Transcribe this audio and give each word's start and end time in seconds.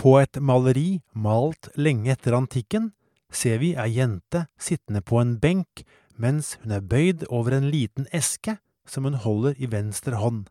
På 0.00 0.14
et 0.16 0.38
maleri 0.40 1.02
malt 1.12 1.68
lenge 1.76 2.14
etter 2.14 2.32
antikken 2.32 2.86
ser 3.28 3.58
vi 3.60 3.74
ei 3.76 3.90
jente 3.98 4.46
sittende 4.56 5.02
på 5.04 5.18
en 5.20 5.34
benk 5.42 5.82
mens 6.16 6.54
hun 6.62 6.72
er 6.72 6.86
bøyd 6.92 7.26
over 7.28 7.52
en 7.58 7.68
liten 7.68 8.08
eske 8.16 8.56
som 8.88 9.04
hun 9.04 9.18
holder 9.20 9.60
i 9.60 9.68
venstre 9.68 10.16
hånd. 10.16 10.46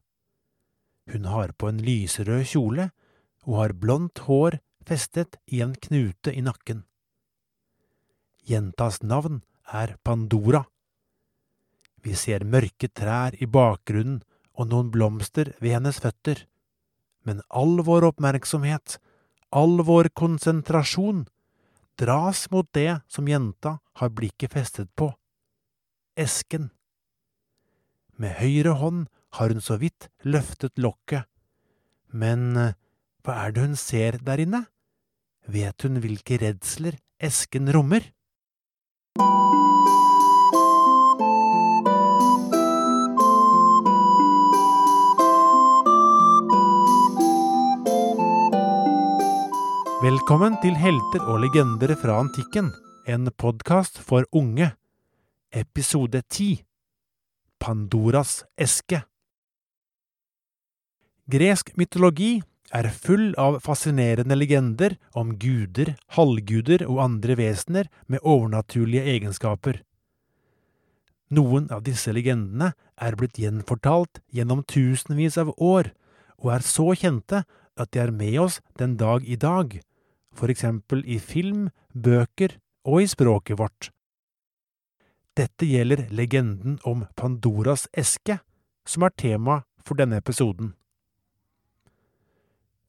Hun 1.10 1.26
har 1.34 1.56
på 1.58 1.72
en 1.72 1.82
lyserød 1.82 2.46
kjole 2.52 2.92
og 3.48 3.58
har 3.58 3.74
blondt 3.74 4.22
hår 4.30 4.60
festet 4.86 5.40
i 5.50 5.64
en 5.66 5.74
knute 5.74 6.30
i 6.30 6.46
nakken. 6.46 6.86
Jentas 8.46 9.02
navn 9.02 9.42
er 9.66 9.98
Pandora. 10.06 10.62
Vi 12.06 12.14
ser 12.14 12.46
mørke 12.46 12.94
trær 12.94 13.34
i 13.42 13.50
bakgrunnen 13.50 14.22
og 14.54 14.70
noen 14.70 14.94
blomster 14.94 15.56
ved 15.58 15.80
hennes 15.80 15.98
føtter, 16.06 16.46
men 17.26 17.42
all 17.50 17.80
vår 17.86 18.12
oppmerksomhet, 18.14 19.00
all 19.52 19.82
vår 19.86 20.12
konsentrasjon, 20.14 21.26
dras 22.00 22.48
mot 22.52 22.68
det 22.74 23.02
som 23.08 23.28
jenta 23.28 23.80
har 24.00 24.10
blikket 24.16 24.54
festet 24.54 24.90
på– 24.96 25.12
esken. 26.20 26.70
Med 28.20 28.36
høyre 28.40 28.76
hånd 28.80 29.08
har 29.40 29.54
hun 29.54 29.64
så 29.64 29.80
vidt 29.80 30.10
løftet 30.28 30.80
lokket, 30.82 31.28
men 32.12 32.56
eh, 32.58 32.76
hva 33.24 33.36
er 33.46 33.54
det 33.56 33.66
hun 33.68 33.78
ser 33.80 34.20
der 34.26 34.42
inne? 34.44 34.66
Vet 35.50 35.86
hun 35.86 36.00
hvilke 36.04 36.40
redsler 36.42 36.98
esken 37.20 37.72
rommer? 37.74 38.04
Velkommen 50.00 50.54
til 50.64 50.78
Helter 50.80 51.26
og 51.28 51.42
legender 51.44 51.92
fra 52.00 52.22
antikken, 52.22 52.70
en 53.04 53.28
podkast 53.36 53.98
for 54.00 54.24
unge. 54.32 54.70
Episode 55.52 56.22
10 56.24 56.62
Pandoras 57.60 58.46
eske 58.56 59.02
Gresk 61.28 61.74
mytologi 61.76 62.38
er 62.72 62.88
full 62.96 63.34
av 63.36 63.58
fascinerende 63.66 64.38
legender 64.40 64.96
om 65.20 65.34
guder, 65.36 65.98
halvguder 66.16 66.86
og 66.88 67.04
andre 67.04 67.36
vesener 67.42 67.92
med 68.08 68.24
overnaturlige 68.24 69.04
egenskaper. 69.18 69.82
Noen 71.28 71.68
av 71.76 71.84
disse 71.84 72.16
legendene 72.16 72.72
er 72.96 73.20
blitt 73.20 73.36
gjenfortalt 73.36 74.24
gjennom 74.32 74.64
tusenvis 74.64 75.36
av 75.44 75.52
år, 75.60 75.92
og 76.40 76.56
er 76.56 76.64
så 76.64 76.88
kjente 76.96 77.44
at 77.76 77.92
de 77.92 78.00
er 78.08 78.16
med 78.16 78.40
oss 78.48 78.62
den 78.80 78.96
dag 78.96 79.28
i 79.28 79.36
dag 79.36 79.76
for 80.40 80.52
eksempel 80.52 81.04
i 81.04 81.20
film, 81.20 81.68
bøker 81.94 82.56
og 82.88 83.04
i 83.04 83.10
språket 83.12 83.60
vårt. 83.60 83.92
Dette 85.36 85.68
gjelder 85.68 86.08
legenden 86.16 86.80
om 86.88 87.06
Pandoras 87.16 87.88
eske, 87.96 88.40
som 88.88 89.06
er 89.06 89.16
tema 89.16 89.62
for 89.86 90.00
denne 90.00 90.20
episoden. 90.20 90.74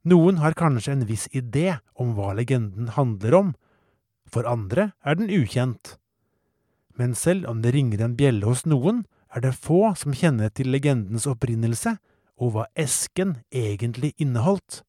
Noen 0.09 0.41
har 0.41 0.57
kanskje 0.57 0.95
en 0.95 1.07
viss 1.07 1.27
idé 1.37 1.77
om 2.01 2.15
hva 2.17 2.33
legenden 2.39 2.89
handler 2.97 3.37
om, 3.37 3.51
for 4.31 4.49
andre 4.49 4.93
er 5.05 5.19
den 5.19 5.29
ukjent. 5.31 5.99
Men 6.97 7.15
selv 7.15 7.47
om 7.51 7.61
det 7.63 7.75
ringer 7.77 8.01
en 8.05 8.17
bjelle 8.17 8.47
hos 8.49 8.65
noen, 8.65 9.05
er 9.35 9.45
det 9.45 9.59
få 9.59 9.93
som 9.99 10.17
kjenner 10.17 10.51
til 10.51 10.73
legendens 10.73 11.29
opprinnelse 11.31 11.99
og 12.41 12.55
hva 12.55 12.67
esken 12.79 13.37
egentlig 13.53 14.15
inneholdt. 14.19 14.83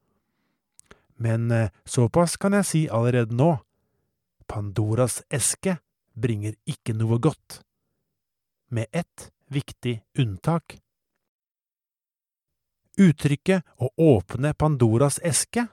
Men 1.21 1.51
eh, 1.51 1.69
såpass 1.85 2.37
kan 2.41 2.55
jeg 2.57 2.65
si 2.65 2.81
allerede 2.89 3.35
nå. 3.37 3.53
Pandoras 4.49 5.21
eske 5.29 5.77
bringer 6.17 6.55
ikke 6.65 6.95
noe 6.97 7.19
godt. 7.21 7.61
Med 8.73 8.89
ett 8.91 9.29
viktig 9.51 9.99
unntak. 10.17 10.79
Uttrykket 12.97 13.63
å 13.77 13.91
åpne 14.01 14.53
Pandoras 14.57 15.19
eske 15.23 15.67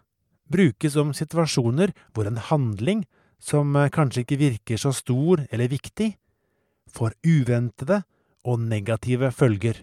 brukes 0.48 0.96
om 1.00 1.14
situasjoner 1.16 1.92
hvor 2.12 2.28
en 2.28 2.40
handling 2.50 3.04
som 3.38 3.74
eh, 3.76 3.90
kanskje 3.94 4.24
ikke 4.24 4.40
virker 4.40 4.80
så 4.80 4.92
stor 4.92 5.46
eller 5.48 5.70
viktig, 5.70 6.12
får 6.88 7.16
uventede 7.24 8.02
og 8.48 8.60
negative 8.68 9.30
følger. 9.32 9.80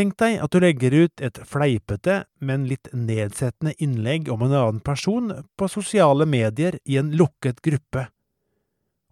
Tenk 0.00 0.14
deg 0.16 0.38
at 0.40 0.54
du 0.54 0.62
legger 0.62 0.94
ut 0.96 1.20
et 1.20 1.38
fleipete, 1.44 2.22
men 2.40 2.62
litt 2.64 2.88
nedsettende 2.96 3.74
innlegg 3.84 4.30
om 4.32 4.46
en 4.46 4.54
annen 4.54 4.78
person 4.80 5.28
på 5.60 5.68
sosiale 5.68 6.24
medier 6.24 6.78
i 6.88 6.96
en 6.96 7.10
lukket 7.20 7.60
gruppe, 7.60 8.06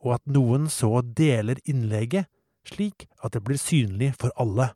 og 0.00 0.14
at 0.16 0.24
noen 0.32 0.64
så 0.72 1.02
deler 1.02 1.60
innlegget 1.68 2.30
slik 2.64 3.04
at 3.20 3.36
det 3.36 3.44
blir 3.44 3.60
synlig 3.60 4.14
for 4.16 4.32
alle. 4.40 4.70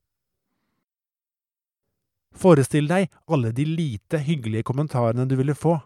Forestill 2.36 2.92
deg 2.92 3.08
alle 3.32 3.56
de 3.56 3.70
lite 3.72 4.20
hyggelige 4.20 4.68
kommentarene 4.68 5.24
du 5.24 5.38
ville 5.40 5.56
få. 5.56 5.78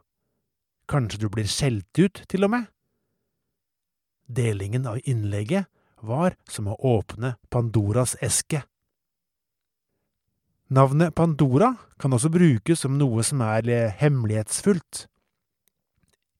Kanskje 0.90 1.22
du 1.22 1.30
blir 1.30 1.46
skjelt 1.46 2.02
ut, 2.02 2.24
til 2.26 2.50
og 2.50 2.56
med? 2.58 2.66
Delingen 4.26 4.90
av 4.90 4.98
innlegget 5.06 5.70
var 6.02 6.34
som 6.50 6.66
å 6.66 6.80
åpne 6.98 7.36
Pandoras 7.46 8.18
eske. 8.18 8.66
Navnet 10.66 11.14
Pandora 11.14 11.76
kan 12.02 12.10
også 12.10 12.26
brukes 12.34 12.80
som 12.82 12.96
noe 12.98 13.22
som 13.22 13.42
er 13.46 13.68
eh, 13.70 13.92
hemmelighetsfullt. 14.00 15.04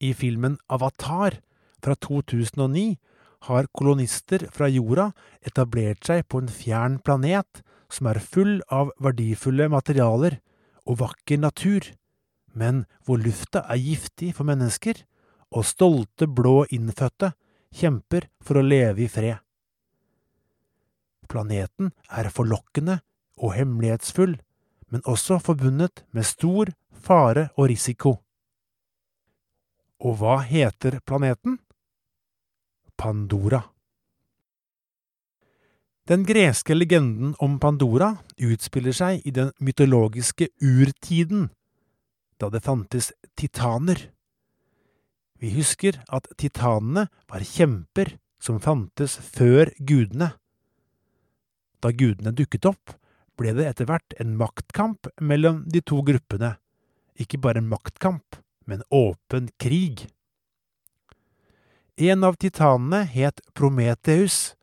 I 0.02 0.10
filmen 0.18 0.56
Avatar 0.66 1.38
fra 1.78 1.94
2009 1.94 2.96
har 3.46 3.68
kolonister 3.70 4.48
fra 4.50 4.66
jorda 4.66 5.12
etablert 5.46 6.02
seg 6.08 6.26
på 6.26 6.42
en 6.42 6.50
fjern 6.50 6.98
planet 7.06 7.62
som 7.86 8.10
er 8.10 8.18
full 8.18 8.58
av 8.66 8.90
verdifulle 8.98 9.70
materialer 9.70 10.40
og 10.90 10.98
vakker 11.04 11.38
natur, 11.38 11.86
men 12.50 12.82
hvor 13.06 13.22
lufta 13.22 13.62
er 13.70 13.78
giftig 13.78 14.34
for 14.34 14.48
mennesker, 14.48 15.04
og 15.54 15.62
stolte 15.70 16.26
blå 16.26 16.64
innfødte 16.74 17.36
kjemper 17.78 18.26
for 18.42 18.58
å 18.58 18.66
leve 18.66 19.06
i 19.06 19.10
fred. 19.10 19.38
Planeten 21.30 21.94
er 22.10 22.34
forlokkende 22.34 23.04
og 23.36 23.54
hemmelighetsfull, 23.56 24.36
men 24.90 25.02
også 25.04 25.38
forbundet 25.42 26.04
med 26.12 26.24
stor 26.24 26.72
fare 26.92 27.48
og 27.56 27.70
risiko. 27.70 28.16
Og 30.00 30.18
hva 30.20 30.40
heter 30.44 31.00
planeten? 31.06 31.58
Pandora. 32.96 33.62
Den 36.06 36.22
greske 36.22 36.74
legenden 36.74 37.34
om 37.42 37.58
Pandora 37.58 38.12
utspiller 38.38 38.94
seg 38.94 39.24
i 39.26 39.32
den 39.34 39.50
mytologiske 39.58 40.52
urtiden, 40.62 41.48
da 42.38 42.46
det 42.52 42.62
fantes 42.62 43.10
titaner. 43.34 43.98
Vi 45.42 45.50
husker 45.56 45.98
at 46.06 46.28
titanene 46.38 47.08
var 47.26 47.42
kjemper 47.42 48.14
som 48.38 48.60
fantes 48.62 49.16
før 49.18 49.72
gudene. 49.82 50.30
Da 51.82 51.90
gudene 51.90 52.32
dukket 52.32 52.68
opp, 52.70 52.94
ble 53.36 53.52
det 53.56 53.68
etter 53.70 53.88
hvert 53.88 54.16
en 54.20 54.36
maktkamp 54.40 55.08
mellom 55.20 55.64
de 55.70 55.82
to 55.84 56.02
gruppene. 56.06 56.56
Ikke 57.16 57.40
bare 57.40 57.62
en 57.62 57.70
maktkamp, 57.70 58.38
men 58.66 58.84
åpen 58.90 59.48
krig. 59.62 60.06
En 61.96 62.24
av 62.28 62.36
titanene 62.36 63.06
het 63.08 63.40
Prometheus, 63.56 64.54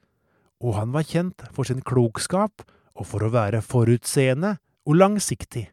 og 0.61 0.77
han 0.77 0.93
var 0.93 1.07
kjent 1.09 1.45
for 1.53 1.65
sin 1.65 1.81
klokskap 1.81 2.61
og 2.93 3.07
for 3.09 3.25
å 3.25 3.31
være 3.33 3.63
forutseende 3.65 4.57
og 4.85 4.99
langsiktig. 4.99 5.67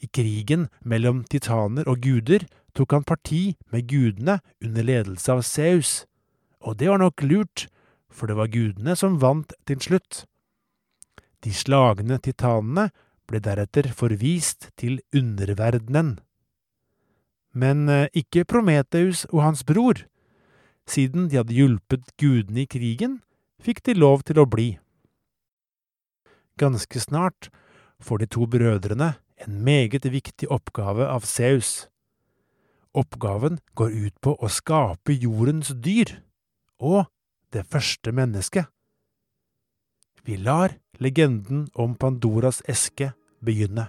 I 0.00 0.08
krigen 0.08 0.68
mellom 0.84 1.24
titaner 1.28 1.88
og 1.88 2.04
guder 2.04 2.46
tok 2.76 2.94
han 2.96 3.04
parti 3.04 3.56
med 3.72 3.88
gudene 3.90 4.38
under 4.64 4.86
ledelse 4.86 5.32
av 5.32 5.42
Zeus, 5.44 6.04
og 6.60 6.78
det 6.80 6.88
var 6.90 7.00
nok 7.00 7.24
lurt, 7.24 7.66
for 8.12 8.28
det 8.28 8.36
var 8.36 8.52
gudene 8.52 8.96
som 8.96 9.18
vant 9.22 9.52
til 9.68 9.80
slutt. 9.80 10.24
De 11.44 11.52
slagne 11.56 12.18
titanene 12.20 12.90
ble 13.30 13.40
deretter 13.40 13.90
forvist 13.96 14.68
til 14.80 15.00
underverdenen. 15.16 16.18
Men 17.54 17.88
eh, 17.88 18.08
ikke 18.14 18.44
Prometheus 18.44 19.24
og 19.32 19.42
hans 19.46 19.64
bror. 19.66 20.04
Siden 20.90 21.28
de 21.30 21.38
hadde 21.40 21.54
hjulpet 21.54 22.12
gudene 22.20 22.64
i 22.64 22.70
krigen, 22.70 23.20
fikk 23.62 23.82
de 23.86 23.94
lov 23.94 24.24
til 24.26 24.40
å 24.42 24.48
bli. 24.48 24.74
Ganske 26.60 27.00
snart 27.00 27.50
får 28.02 28.22
de 28.22 28.30
to 28.34 28.46
brødrene 28.50 29.14
en 29.40 29.62
meget 29.64 30.04
viktig 30.04 30.50
oppgave 30.52 31.06
av 31.08 31.24
Zeus. 31.28 31.88
Oppgaven 32.92 33.60
går 33.78 33.94
ut 33.94 34.16
på 34.20 34.34
å 34.34 34.50
skape 34.50 35.14
jordens 35.14 35.70
dyr, 35.78 36.18
og 36.82 37.06
det 37.54 37.64
første 37.70 38.12
mennesket. 38.12 38.66
Vi 40.24 40.36
lar 40.36 40.76
legenden 41.00 41.68
om 41.74 41.94
Pandoras 41.94 42.60
eske 42.68 43.12
begynne. 43.40 43.88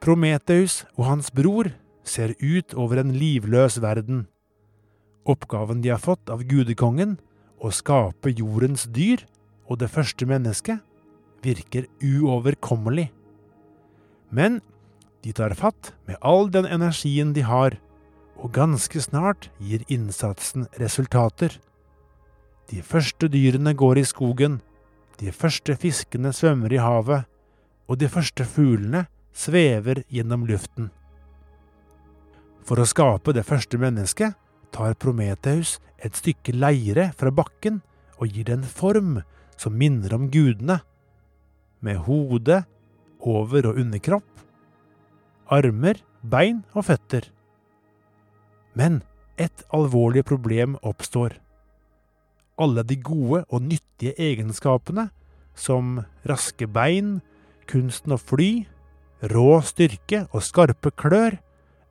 Prometheus 0.00 0.84
og 0.94 1.08
hans 1.08 1.32
bror 1.34 1.72
ser 2.06 2.36
ut 2.38 2.74
over 2.78 3.00
en 3.02 3.12
livløs 3.16 3.80
verden. 3.82 4.26
Oppgaven 5.26 5.80
de 5.82 5.90
har 5.90 6.02
fått 6.02 6.30
av 6.30 6.44
gudekongen, 6.46 7.16
å 7.58 7.72
skape 7.72 8.30
jordens 8.36 8.84
dyr 8.92 9.24
og 9.66 9.80
det 9.80 9.88
første 9.90 10.28
mennesket, 10.28 10.78
virker 11.42 11.88
uoverkommelig. 12.04 13.08
Men 14.30 14.60
de 15.24 15.32
tar 15.34 15.56
fatt 15.58 15.92
med 16.06 16.20
all 16.20 16.50
den 16.52 16.68
energien 16.68 17.32
de 17.34 17.42
har, 17.42 17.74
og 18.36 18.52
ganske 18.52 19.00
snart 19.00 19.48
gir 19.58 19.84
innsatsen 19.88 20.66
resultater. 20.80 21.56
De 22.70 22.82
første 22.82 23.28
dyrene 23.32 23.72
går 23.74 24.02
i 24.02 24.06
skogen, 24.06 24.60
de 25.20 25.32
første 25.32 25.76
fiskene 25.80 26.32
svømmer 26.36 26.72
i 26.72 26.82
havet, 26.82 27.24
og 27.86 28.00
de 28.00 28.08
første 28.10 28.44
fuglene 28.44 29.06
svever 29.36 30.02
gjennom 30.12 30.46
luften. 30.48 30.90
For 32.66 32.82
å 32.82 32.88
skape 32.88 33.32
det 33.36 33.46
første 33.46 33.78
mennesket 33.78 34.34
tar 34.74 34.96
Prometheus 34.98 35.76
et 36.02 36.18
stykke 36.18 36.52
leire 36.56 37.12
fra 37.16 37.30
bakken 37.30 37.80
og 38.18 38.32
gir 38.32 38.48
det 38.48 38.56
en 38.58 38.66
form 38.66 39.20
som 39.56 39.76
minner 39.78 40.12
om 40.16 40.26
gudene, 40.32 40.80
med 41.80 42.02
hode, 42.08 42.64
over- 43.20 43.68
og 43.70 43.78
underkropp, 43.80 44.28
armer, 45.52 46.00
bein 46.22 46.64
og 46.74 46.88
føtter. 46.88 47.30
Men 48.76 49.00
et 49.40 49.64
alvorlig 49.74 50.24
problem 50.28 50.76
oppstår. 50.84 51.38
Alle 52.60 52.84
de 52.84 52.96
gode 53.00 53.42
og 53.48 53.64
nyttige 53.64 54.14
egenskapene, 54.20 55.08
som 55.56 56.02
raske 56.28 56.68
bein, 56.68 57.20
kunsten 57.68 58.14
å 58.16 58.20
fly, 58.20 58.66
rå 59.32 59.60
styrke 59.64 60.26
og 60.30 60.44
skarpe 60.44 60.92
klør, 60.92 61.38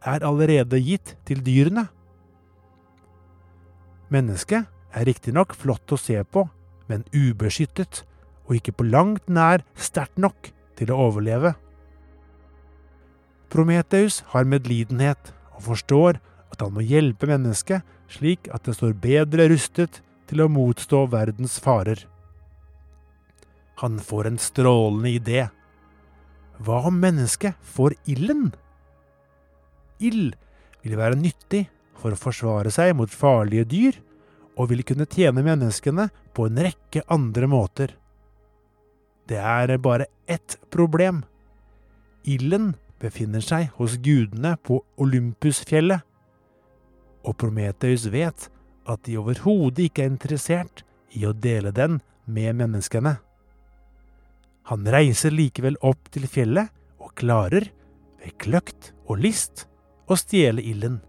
er 0.06 0.26
allerede 0.26 0.78
gitt 0.82 1.16
til 1.26 1.42
dyrene. 1.46 1.88
Mennesket 4.14 4.70
er 4.94 5.08
riktignok 5.10 5.56
flott 5.58 5.92
å 5.92 5.98
se 6.00 6.22
på, 6.24 6.46
men 6.86 7.06
ubeskyttet 7.14 8.04
og 8.46 8.60
ikke 8.60 8.76
på 8.78 8.86
langt 8.86 9.26
nær 9.26 9.66
sterkt 9.74 10.22
nok 10.22 10.52
til 10.78 10.94
å 10.94 11.00
overleve. 11.08 11.56
Prometheus 13.50 14.22
har 14.34 14.46
medlidenhet 14.50 15.34
og 15.56 15.66
forstår 15.72 16.22
at 16.53 16.62
han 16.62 16.74
må 16.75 16.83
hjelpe 16.86 17.27
mennesket 17.30 17.86
slik 18.12 18.50
at 18.53 18.68
det 18.68 18.75
står 18.77 18.95
bedre 19.01 19.47
rustet 19.51 20.01
til 20.30 20.44
å 20.44 20.51
motstå 20.51 21.06
verdens 21.12 21.57
farer. 21.62 22.06
Han 23.81 24.00
får 24.00 24.30
en 24.30 24.39
strålende 24.39 25.12
idé. 25.12 25.47
Hva 26.63 26.86
om 26.88 27.00
mennesket 27.01 27.59
får 27.75 27.97
ilden? 28.07 28.53
Ild 30.00 30.36
vil 30.86 30.97
være 31.00 31.19
nyttig 31.19 31.65
for 32.00 32.15
å 32.15 32.19
forsvare 32.19 32.71
seg 32.71 32.94
mot 32.95 33.12
farlige 33.12 33.68
dyr, 33.68 34.00
og 34.56 34.69
vil 34.71 34.86
kunne 34.88 35.07
tjene 35.12 35.44
menneskene 35.44 36.07
på 36.36 36.48
en 36.48 36.59
rekke 36.63 37.03
andre 37.12 37.48
måter. 37.51 37.91
Det 39.27 39.41
er 39.41 39.75
bare 39.83 40.07
ett 40.31 40.56
problem. 40.71 41.24
Ilden 42.24 42.75
befinner 43.01 43.44
seg 43.44 43.74
hos 43.75 43.98
gudene 44.00 44.56
på 44.63 44.80
Olympusfjellet, 45.01 46.06
og 47.25 47.38
Prometheus 47.42 48.07
vet 48.13 48.50
at 48.86 49.01
de 49.07 49.18
overhodet 49.18 49.89
ikke 49.89 50.06
er 50.06 50.13
interessert 50.13 50.83
i 51.18 51.25
å 51.25 51.33
dele 51.33 51.74
den 51.75 52.00
med 52.25 52.57
menneskene. 52.60 53.18
Han 54.69 54.86
reiser 54.89 55.33
likevel 55.33 55.77
opp 55.86 56.10
til 56.13 56.25
fjellet 56.30 56.72
og 57.01 57.13
klarer, 57.18 57.68
ved 58.22 58.38
kløkt 58.42 58.94
og 59.06 59.22
list, 59.22 59.68
å 60.10 60.18
stjele 60.18 60.62
ilden. 60.62 61.00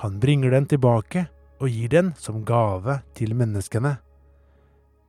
Han 0.00 0.18
bringer 0.20 0.52
den 0.52 0.66
tilbake 0.68 1.26
og 1.60 1.70
gir 1.72 1.88
den 1.92 2.12
som 2.20 2.44
gave 2.44 2.98
til 3.16 3.32
menneskene. 3.36 3.96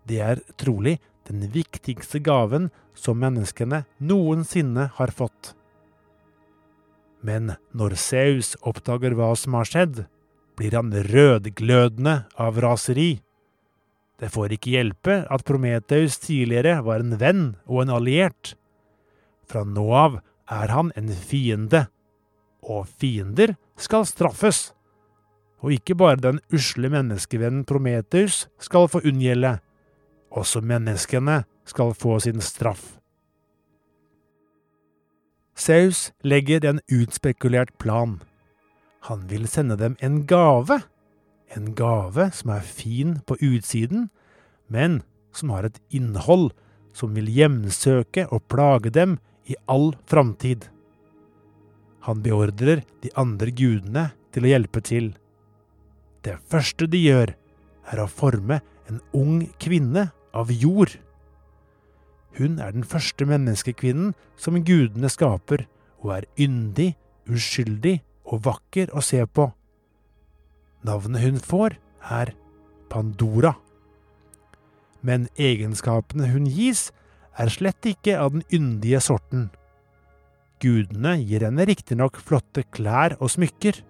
Det 0.08 0.22
er 0.22 0.44
trolig 0.60 1.00
den 1.28 1.44
viktigste 1.52 2.22
gaven 2.24 2.70
som 2.96 3.20
menneskene 3.20 3.84
noensinne 4.00 4.90
har 4.96 5.12
fått. 5.12 5.56
Men 7.26 7.56
når 7.74 7.96
Saus 7.98 8.54
oppdager 8.62 9.16
hva 9.18 9.32
som 9.40 9.58
har 9.58 9.70
skjedd, 9.70 10.04
blir 10.56 10.76
han 10.78 10.94
rødglødende 10.94 12.16
av 12.40 12.60
raseri. 12.64 13.18
Det 14.22 14.30
får 14.32 14.56
ikke 14.56 14.76
hjelpe 14.78 15.18
at 15.32 15.44
Prometheus 15.48 16.20
tidligere 16.24 16.78
var 16.86 17.04
en 17.04 17.18
venn 17.20 17.44
og 17.66 17.84
en 17.84 17.96
alliert. 17.98 18.54
Fra 19.50 19.66
nå 19.68 19.86
av 19.92 20.22
er 20.52 20.72
han 20.72 20.94
en 20.96 21.12
fiende, 21.12 21.88
og 22.64 22.88
fiender 23.02 23.56
skal 23.78 24.06
straffes. 24.08 24.70
Og 25.66 25.76
ikke 25.76 25.98
bare 25.98 26.22
den 26.22 26.40
usle 26.54 26.92
menneskevennen 26.94 27.66
Prometheus 27.68 28.46
skal 28.62 28.88
få 28.92 29.02
unngjelde, 29.04 29.58
også 30.36 30.62
menneskene 30.62 31.44
skal 31.68 31.94
få 31.98 32.20
sin 32.24 32.42
straff. 32.44 32.96
Saus 35.56 36.12
legger 36.24 36.66
en 36.66 36.82
utspekulert 36.92 37.78
plan. 37.80 38.20
Han 39.08 39.28
vil 39.28 39.48
sende 39.48 39.78
dem 39.80 39.96
en 40.04 40.26
gave. 40.28 40.82
En 41.56 41.72
gave 41.78 42.28
som 42.36 42.52
er 42.52 42.66
fin 42.66 43.20
på 43.26 43.38
utsiden, 43.40 44.10
men 44.68 45.02
som 45.32 45.54
har 45.56 45.68
et 45.68 45.80
innhold 45.96 46.52
som 46.96 47.16
vil 47.16 47.30
hjemsøke 47.32 48.26
og 48.32 48.44
plage 48.52 48.92
dem 48.92 49.18
i 49.48 49.56
all 49.72 49.94
framtid. 50.10 50.68
Han 52.06 52.22
beordrer 52.26 52.84
de 53.02 53.12
andre 53.18 53.52
gudene 53.56 54.10
til 54.34 54.46
å 54.46 54.52
hjelpe 54.52 54.82
til. 54.84 55.14
Det 56.26 56.36
første 56.52 56.88
de 56.90 57.02
gjør, 57.02 57.36
er 57.86 58.02
å 58.02 58.10
forme 58.10 58.60
en 58.90 59.00
ung 59.14 59.44
kvinne 59.62 60.10
av 60.34 60.52
jord. 60.52 60.92
Hun 62.38 62.60
er 62.60 62.74
den 62.76 62.84
første 62.84 63.26
menneskekvinnen 63.28 64.14
som 64.38 64.60
gudene 64.68 65.10
skaper, 65.12 65.66
og 66.04 66.18
er 66.18 66.28
yndig, 66.40 66.94
uskyldig 67.32 68.00
og 68.30 68.44
vakker 68.46 68.92
å 68.94 69.02
se 69.04 69.22
på. 69.26 69.48
Navnet 70.86 71.24
hun 71.24 71.40
får, 71.42 71.78
er 72.04 72.36
Pandora. 72.92 73.56
Men 75.06 75.30
egenskapene 75.38 76.30
hun 76.34 76.50
gis, 76.50 76.92
er 77.36 77.52
slett 77.52 77.88
ikke 77.88 78.18
av 78.20 78.36
den 78.36 78.46
yndige 78.54 79.02
sorten. 79.04 79.50
Gudene 80.64 81.18
gir 81.20 81.44
henne 81.44 81.66
riktignok 81.68 82.20
flotte 82.24 82.64
klær 82.76 83.18
og 83.20 83.34
smykker, 83.34 83.82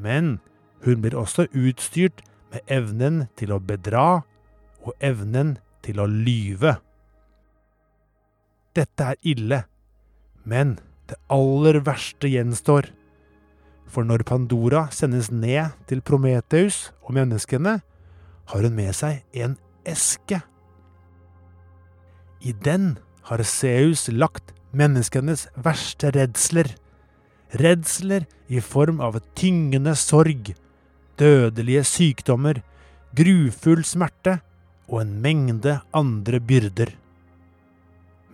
men 0.00 0.38
hun 0.84 1.02
blir 1.04 1.16
også 1.18 1.46
utstyrt 1.52 2.24
med 2.50 2.72
evnen 2.72 3.24
til 3.38 3.54
å 3.54 3.60
bedra 3.62 4.22
og 4.82 4.94
evnen 5.04 5.58
til 5.84 6.00
å 6.02 6.08
lyve. 6.10 6.78
Dette 8.76 9.12
er 9.12 9.18
ille, 9.26 9.64
men 10.46 10.76
det 11.10 11.18
aller 11.32 11.80
verste 11.86 12.30
gjenstår. 12.30 12.92
For 13.90 14.06
når 14.06 14.22
Pandora 14.28 14.84
sendes 14.94 15.32
ned 15.34 15.74
til 15.90 16.02
Prometheus 16.06 16.92
og 17.02 17.16
menneskene, 17.18 17.80
har 18.50 18.66
hun 18.66 18.76
med 18.76 18.94
seg 18.94 19.24
en 19.34 19.56
eske. 19.88 20.40
I 22.40 22.54
den 22.64 22.94
har 23.28 23.42
Seus 23.46 24.06
lagt 24.08 24.54
menneskenes 24.70 25.48
verste 25.58 26.12
redsler. 26.14 26.70
Redsler 27.58 28.28
i 28.46 28.62
form 28.62 29.02
av 29.02 29.18
tyngende 29.38 29.96
sorg, 29.98 30.52
dødelige 31.18 31.82
sykdommer, 31.84 32.62
grufull 33.18 33.82
smerte 33.84 34.38
og 34.86 35.02
en 35.02 35.16
mengde 35.22 35.80
andre 35.94 36.40
byrder. 36.40 36.94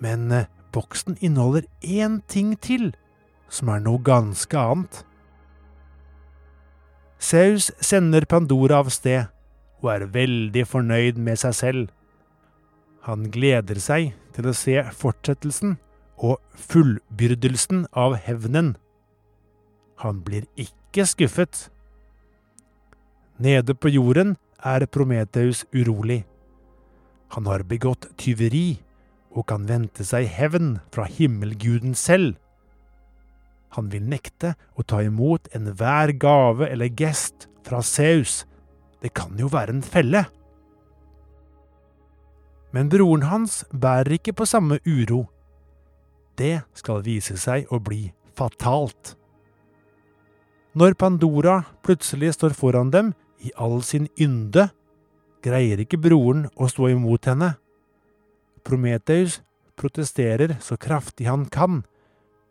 Men 0.02 0.30
eh, 0.32 0.48
boksen 0.72 1.16
inneholder 1.20 1.66
én 1.82 2.20
ting 2.28 2.54
til, 2.60 2.92
som 3.48 3.70
er 3.72 3.82
noe 3.84 4.02
ganske 4.04 4.58
annet. 4.58 5.04
Saus 7.18 7.70
sender 7.80 8.26
Pandora 8.28 8.82
av 8.84 8.90
sted, 8.92 9.30
og 9.80 9.92
er 9.94 10.08
veldig 10.12 10.66
fornøyd 10.68 11.20
med 11.20 11.40
seg 11.40 11.56
selv. 11.56 11.88
Han 13.06 13.30
gleder 13.32 13.80
seg 13.80 14.12
til 14.36 14.50
å 14.50 14.56
se 14.56 14.82
fortsettelsen 15.00 15.76
og 16.16 16.40
fullbyrdelsen 16.68 17.86
av 17.96 18.16
hevnen. 18.26 18.74
Han 20.02 20.20
blir 20.26 20.44
ikke 20.60 21.06
skuffet. 21.08 21.68
Nede 23.40 23.76
på 23.76 23.92
jorden 23.92 24.36
er 24.64 24.86
Prometheus 24.86 25.64
urolig. 25.72 26.24
Han 27.32 27.46
har 27.48 27.64
begått 27.68 28.08
tyveri 28.20 28.78
og 29.36 29.46
kan 29.50 29.66
vente 29.68 30.04
seg 30.08 30.30
hevn 30.32 30.78
fra 30.94 31.04
himmelguden 31.04 31.94
selv. 31.94 32.38
Han 33.76 33.90
vil 33.92 34.06
nekte 34.08 34.54
å 34.78 34.84
ta 34.88 35.02
imot 35.04 35.50
enhver 35.56 36.14
gave 36.16 36.70
eller 36.72 36.88
gest 36.96 37.48
fra 37.66 37.82
Seus. 37.84 38.44
Det 39.04 39.12
kan 39.12 39.36
jo 39.36 39.50
være 39.52 39.76
en 39.76 39.84
felle. 39.84 40.24
Men 42.72 42.88
broren 42.92 43.26
hans 43.28 43.62
bærer 43.72 44.16
ikke 44.16 44.36
på 44.36 44.48
samme 44.48 44.80
uro. 44.86 45.26
det 46.36 46.60
skal 46.76 47.00
vise 47.00 47.32
seg 47.40 47.70
å 47.72 47.78
bli 47.80 48.12
fatalt. 48.36 49.14
Når 50.76 50.92
Pandora 51.00 51.62
plutselig 51.80 52.34
står 52.36 52.52
foran 52.52 52.90
dem 52.92 53.14
i 53.40 53.52
all 53.56 53.80
sin 53.80 54.10
ynde, 54.20 54.66
greier 55.40 55.80
ikke 55.80 55.96
broren 55.96 56.50
å 56.56 56.68
stå 56.68 56.90
imot 56.92 57.24
henne. 57.24 57.54
Prometheus 58.66 59.40
protesterer 59.78 60.56
så 60.60 60.76
kraftig 60.76 61.28
han 61.30 61.46
kan, 61.46 61.84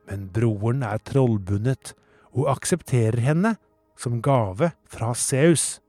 men 0.07 0.29
broren 0.31 0.83
er 0.85 1.01
trollbundet 1.03 1.91
og 2.31 2.47
aksepterer 2.53 3.19
henne 3.25 3.55
som 3.99 4.21
gave 4.23 4.71
fra 4.91 5.11
Zeus. 5.15 5.81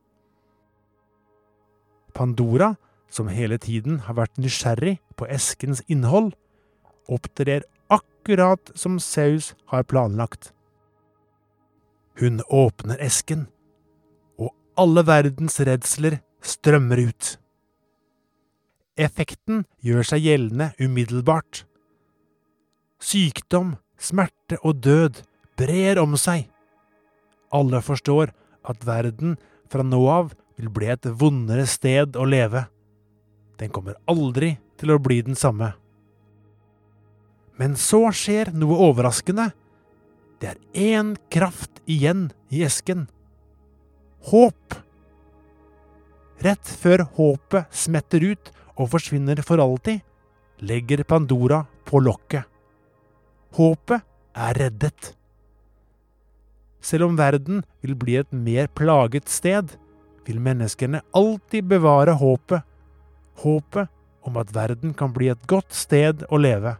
Pandora, 2.14 2.74
som 3.10 3.28
hele 3.28 3.58
tiden 3.62 4.00
har 4.06 4.16
vært 4.18 4.40
nysgjerrig 4.40 4.96
på 5.16 5.28
eskens 5.30 5.82
innhold, 5.86 6.32
opptrer 7.06 7.66
akkurat 7.92 8.72
som 8.74 8.98
Zeus 8.98 9.54
har 9.70 9.86
planlagt. 9.86 10.50
Hun 12.18 12.40
åpner 12.48 12.98
esken, 13.04 13.46
og 14.40 14.54
alle 14.80 15.04
verdens 15.06 15.60
redsler 15.60 16.18
strømmer 16.42 17.04
ut. 17.12 17.36
Effekten 18.96 19.66
gjør 19.84 20.06
seg 20.08 20.24
gjeldende 20.24 20.70
umiddelbart. 20.80 21.66
Sykdom, 22.96 23.74
smerte 24.00 24.56
og 24.64 24.80
død 24.84 25.20
brer 25.60 26.00
om 26.00 26.16
seg. 26.20 26.46
Alle 27.52 27.82
forstår 27.84 28.32
at 28.66 28.86
verden 28.88 29.36
fra 29.70 29.84
nå 29.84 30.00
av 30.08 30.32
vil 30.56 30.72
bli 30.72 30.88
et 30.88 31.08
vondere 31.20 31.66
sted 31.68 32.16
å 32.16 32.24
leve. 32.24 32.64
Den 33.60 33.72
kommer 33.72 34.00
aldri 34.08 34.56
til 34.80 34.92
å 34.92 35.00
bli 35.00 35.20
den 35.28 35.36
samme. 35.36 35.74
Men 37.60 37.76
så 37.80 38.02
skjer 38.12 38.52
noe 38.56 38.80
overraskende. 38.88 39.50
Det 40.40 40.52
er 40.52 40.96
én 40.96 41.14
kraft 41.32 41.80
igjen 41.88 42.30
i 42.52 42.64
esken. 42.64 43.06
Håp. 44.28 44.76
Rett 46.44 46.68
før 46.80 47.06
håpet 47.16 47.72
smetter 47.72 48.24
ut 48.24 48.52
og 48.76 48.92
forsvinner 48.92 49.40
for 49.44 49.60
alltid, 49.62 50.02
legger 50.60 51.04
Pandora 51.04 51.64
på 51.84 52.00
lokket. 52.04 52.44
Håpet 53.56 54.04
er 54.36 54.58
reddet. 54.60 55.12
Selv 56.80 57.08
om 57.08 57.16
verden 57.18 57.64
vil 57.82 57.96
bli 57.98 58.16
et 58.20 58.32
mer 58.32 58.68
plaget 58.68 59.28
sted, 59.32 59.74
vil 60.26 60.40
menneskene 60.42 61.02
alltid 61.16 61.68
bevare 61.70 62.16
håpet. 62.18 62.62
Håpet 63.42 63.92
om 64.26 64.36
at 64.40 64.52
verden 64.54 64.94
kan 64.94 65.12
bli 65.14 65.30
et 65.32 65.46
godt 65.50 65.74
sted 65.74 66.24
å 66.30 66.40
leve. 66.40 66.76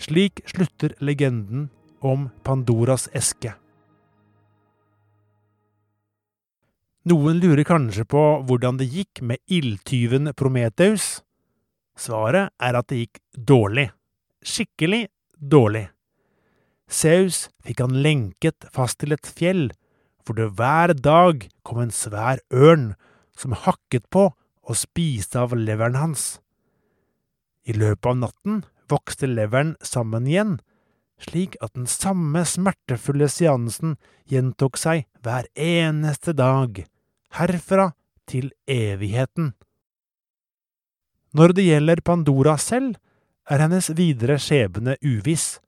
Slik 0.00 0.40
slutter 0.48 0.94
legenden 1.04 1.68
om 2.00 2.30
Pandoras 2.44 3.08
eske. 3.12 3.59
Noen 7.08 7.38
lurer 7.40 7.64
kanskje 7.64 8.04
på 8.04 8.22
hvordan 8.44 8.76
det 8.76 8.90
gikk 8.92 9.22
med 9.24 9.40
ildtyven 9.48 10.34
Prometheus. 10.36 11.22
Svaret 11.96 12.52
er 12.60 12.76
at 12.76 12.90
det 12.92 12.98
gikk 12.98 13.20
dårlig. 13.32 13.86
Skikkelig 14.44 15.06
dårlig. 15.40 15.86
Zeus 16.92 17.46
fikk 17.64 17.80
han 17.80 17.96
lenket 18.04 18.68
fast 18.74 18.98
til 19.00 19.16
et 19.16 19.24
fjell, 19.24 19.70
hvor 20.26 20.36
det 20.36 20.50
hver 20.58 20.92
dag 20.92 21.46
kom 21.64 21.80
en 21.80 21.94
svær 21.94 22.42
ørn 22.52 22.90
som 23.32 23.56
hakket 23.56 24.04
på 24.12 24.26
og 24.34 24.76
spiste 24.76 25.40
av 25.40 25.56
leveren 25.56 25.96
hans. 25.96 26.36
I 27.64 27.72
løpet 27.80 28.12
av 28.12 28.20
natten 28.26 28.60
vokste 28.92 29.30
leveren 29.30 29.72
sammen 29.80 30.28
igjen, 30.28 30.58
slik 31.20 31.56
at 31.60 31.74
den 31.76 31.86
samme 31.90 32.42
smertefulle 32.48 33.28
seansen 33.30 33.96
gjentok 34.30 34.78
seg 34.80 35.06
hver 35.24 35.48
eneste 35.54 36.34
dag, 36.36 36.84
herfra 37.36 37.90
til 38.30 38.50
evigheten. 38.70 39.52
Når 41.36 41.54
det 41.54 41.66
gjelder 41.68 42.02
Pandora 42.02 42.56
selv, 42.58 42.96
er 43.50 43.62
hennes 43.62 43.90
videre 43.98 44.38
skjebne 44.42 44.96
uviss. 45.02 45.58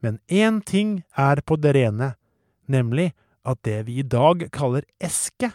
Men 0.00 0.18
én 0.28 0.60
ting 0.64 1.02
er 1.16 1.40
på 1.44 1.56
det 1.60 1.74
rene, 1.76 2.14
nemlig 2.68 3.12
at 3.46 3.62
det 3.64 3.86
vi 3.86 4.00
i 4.00 4.06
dag 4.06 4.48
kaller 4.52 4.84
eske, 5.00 5.52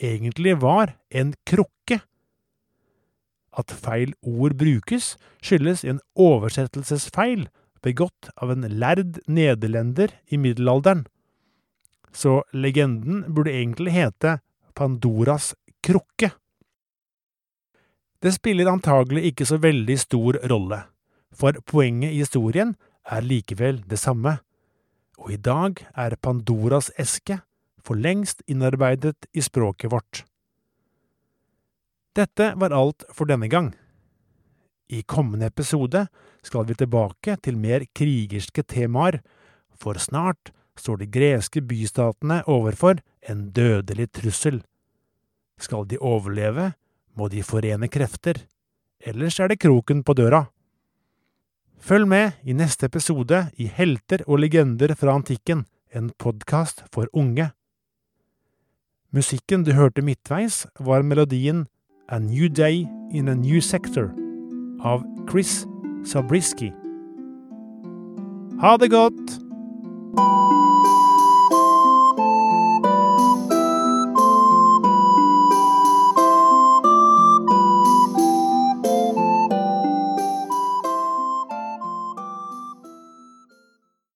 egentlig 0.00 0.56
var 0.62 0.96
en 1.10 1.34
krukke. 1.46 2.00
At 3.54 3.70
feil 3.70 4.14
ord 4.22 4.56
brukes, 4.58 5.14
skyldes 5.42 5.84
en 5.86 6.00
oversettelsesfeil 6.18 7.46
begått 7.84 8.30
av 8.40 8.52
en 8.54 8.64
lærd 8.80 9.20
nederlender 9.28 10.14
i 10.32 10.38
middelalderen. 10.40 11.04
Så 12.14 12.42
legenden 12.54 13.24
burde 13.28 13.52
egentlig 13.52 13.94
hete 13.94 14.38
Pandoras 14.74 15.52
krukke. 15.84 16.32
Det 18.24 18.32
spiller 18.32 18.70
antagelig 18.70 19.26
ikke 19.30 19.46
så 19.46 19.58
veldig 19.60 19.96
stor 20.00 20.38
rolle, 20.48 20.80
for 21.34 21.58
poenget 21.68 22.14
i 22.14 22.22
historien 22.22 22.72
er 23.04 23.26
likevel 23.26 23.82
det 23.90 23.98
samme, 24.00 24.38
og 25.20 25.34
i 25.34 25.36
dag 25.36 25.82
er 25.92 26.16
Pandoras 26.16 26.88
eske 26.98 27.42
for 27.84 28.00
lengst 28.00 28.40
innarbeidet 28.48 29.28
i 29.36 29.44
språket 29.44 29.92
vårt. 29.92 30.24
Dette 32.16 32.54
var 32.56 32.72
alt 32.72 33.04
for 33.12 33.28
denne 33.28 33.50
gang. 33.50 33.74
I 34.88 35.02
kommende 35.02 35.48
episode 35.48 36.06
skal 36.44 36.66
vi 36.68 36.76
tilbake 36.76 37.36
til 37.42 37.56
mer 37.56 37.86
krigerske 37.96 38.62
temaer, 38.68 39.20
for 39.72 39.98
snart 39.98 40.52
står 40.76 41.00
de 41.00 41.08
greske 41.08 41.62
bystatene 41.64 42.42
overfor 42.50 43.00
en 43.28 43.50
dødelig 43.56 44.10
trussel. 44.12 44.62
Skal 45.58 45.86
de 45.88 45.98
overleve, 45.98 46.72
må 47.14 47.28
de 47.28 47.42
forene 47.42 47.88
krefter, 47.88 48.42
ellers 49.00 49.38
er 49.40 49.48
det 49.48 49.60
kroken 49.62 50.02
på 50.04 50.16
døra. 50.18 50.46
Følg 51.78 52.08
med 52.08 52.32
i 52.42 52.56
neste 52.56 52.88
episode 52.88 53.46
i 53.60 53.68
Helter 53.68 54.24
og 54.26 54.40
legender 54.40 54.94
fra 54.98 55.14
antikken, 55.14 55.66
en 55.94 56.10
podkast 56.18 56.82
for 56.92 57.06
unge. 57.12 57.52
Musikken 59.14 59.62
du 59.62 59.72
hørte 59.76 60.02
midtveis, 60.02 60.66
var 60.80 61.06
melodien 61.06 61.68
A 62.08 62.18
New 62.18 62.48
Day 62.48 62.84
in 63.12 63.28
a 63.28 63.34
New 63.34 63.60
Sector 63.60 64.23
av 64.84 65.02
Chris 65.30 65.66
Zabriskie. 66.04 66.72
Ha 68.60 68.76
det 68.76 68.88
godt! 68.88 69.40